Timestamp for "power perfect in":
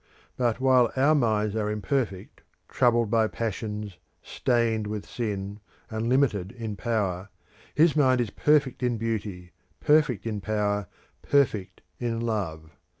10.41-12.19